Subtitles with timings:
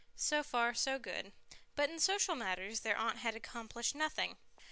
[0.15, 1.31] So far so good,
[1.75, 4.37] but in social matters their aunt had accomplished nothing.